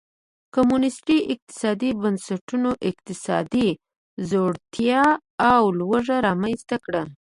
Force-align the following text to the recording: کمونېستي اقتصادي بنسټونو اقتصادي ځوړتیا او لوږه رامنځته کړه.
کمونېستي 0.55 1.17
اقتصادي 1.33 1.91
بنسټونو 2.01 2.69
اقتصادي 2.89 3.67
ځوړتیا 4.29 5.03
او 5.51 5.61
لوږه 5.79 6.17
رامنځته 6.27 6.75
کړه. 6.85 7.01